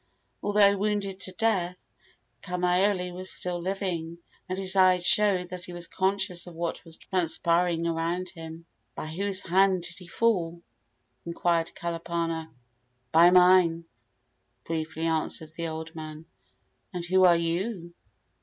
[0.41, 1.87] Although wounded to the death,
[2.41, 4.17] Kamaiole was still living,
[4.49, 8.65] and his eyes showed that he was conscious of what was transpiring around him.
[8.95, 10.63] "By whose hand did he fall?"
[11.23, 12.49] inquired Kalapana.
[13.11, 13.85] "By mine,"
[14.65, 16.25] briefly answered the old man.
[16.91, 17.93] "And who are you?"